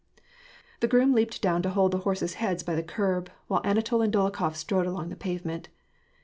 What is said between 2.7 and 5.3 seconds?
the curb, while Anatol and Dolokhof strode along the